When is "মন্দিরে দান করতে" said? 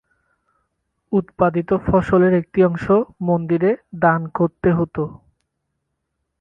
3.21-4.69